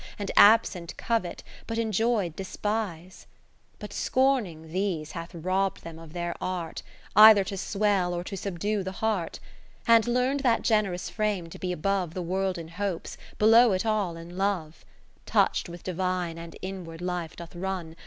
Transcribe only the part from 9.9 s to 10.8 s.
learn'd that